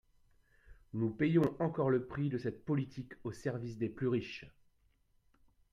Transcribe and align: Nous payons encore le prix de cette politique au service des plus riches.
Nous 0.95 1.11
payons 1.11 1.55
encore 1.59 1.91
le 1.91 2.07
prix 2.07 2.29
de 2.29 2.39
cette 2.39 2.65
politique 2.65 3.13
au 3.23 3.31
service 3.31 3.77
des 3.77 3.87
plus 3.89 4.07
riches. 4.07 4.47